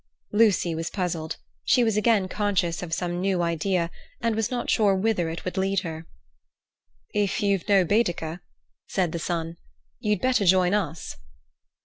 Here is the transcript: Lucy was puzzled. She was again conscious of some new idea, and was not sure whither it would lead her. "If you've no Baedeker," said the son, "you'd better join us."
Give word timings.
Lucy 0.31 0.73
was 0.73 0.89
puzzled. 0.89 1.37
She 1.63 1.83
was 1.83 1.95
again 1.95 2.27
conscious 2.27 2.81
of 2.81 2.91
some 2.91 3.21
new 3.21 3.43
idea, 3.43 3.91
and 4.19 4.35
was 4.35 4.49
not 4.49 4.67
sure 4.67 4.95
whither 4.95 5.29
it 5.29 5.45
would 5.45 5.57
lead 5.59 5.81
her. 5.81 6.07
"If 7.13 7.39
you've 7.43 7.69
no 7.69 7.85
Baedeker," 7.85 8.41
said 8.87 9.11
the 9.11 9.19
son, 9.19 9.57
"you'd 9.99 10.19
better 10.19 10.43
join 10.43 10.73
us." 10.73 11.17